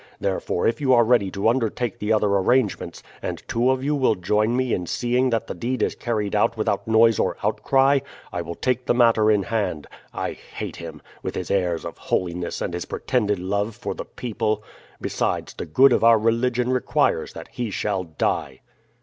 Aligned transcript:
Therefore 0.19 0.65
if 0.65 0.81
you 0.81 0.93
are 0.93 1.03
ready 1.03 1.29
to 1.29 1.47
undertake 1.47 1.99
the 1.99 2.11
other 2.11 2.29
arrangements, 2.29 3.03
and 3.21 3.43
two 3.47 3.69
of 3.69 3.83
you 3.83 3.93
will 3.95 4.15
join 4.15 4.57
me 4.57 4.73
in 4.73 4.87
seeing 4.87 5.29
that 5.29 5.45
the 5.45 5.53
deed 5.53 5.83
is 5.83 5.93
carried 5.93 6.33
out 6.35 6.57
without 6.57 6.87
noise 6.87 7.19
or 7.19 7.37
outcry, 7.43 7.99
I 8.33 8.41
will 8.41 8.55
take 8.55 8.87
the 8.87 8.95
matter 8.95 9.29
in 9.29 9.43
hand. 9.43 9.85
I 10.11 10.31
hate 10.31 10.77
him, 10.77 11.03
with 11.21 11.35
his 11.35 11.51
airs 11.51 11.85
of 11.85 11.99
holiness 11.99 12.61
and 12.61 12.73
his 12.73 12.85
pretended 12.85 13.37
love 13.37 13.75
for 13.75 13.93
the 13.93 14.05
people. 14.05 14.63
Besides, 14.99 15.53
the 15.53 15.67
good 15.67 15.93
of 15.93 16.03
our 16.03 16.17
religion 16.17 16.71
requires 16.71 17.33
that 17.33 17.49
he 17.49 17.69
shall 17.69 18.05
die." 18.05 18.61